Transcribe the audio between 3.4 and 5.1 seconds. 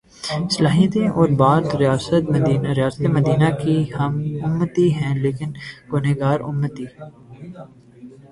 کی ہم امتی